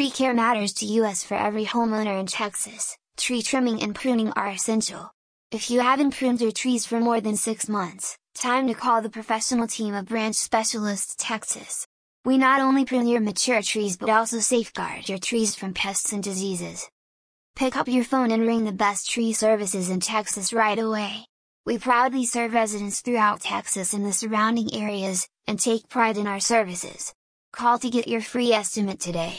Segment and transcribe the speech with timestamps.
[0.00, 4.48] Tree care matters to us for every homeowner in Texas, tree trimming and pruning are
[4.48, 5.10] essential.
[5.50, 9.10] If you haven't pruned your trees for more than 6 months, time to call the
[9.10, 11.86] professional team of Branch Specialists Texas.
[12.24, 16.22] We not only prune your mature trees but also safeguard your trees from pests and
[16.22, 16.88] diseases.
[17.54, 21.26] Pick up your phone and ring the best tree services in Texas right away!
[21.66, 26.40] We proudly serve residents throughout Texas and the surrounding areas, and take pride in our
[26.40, 27.12] services.
[27.52, 29.34] Call to get your free estimate today!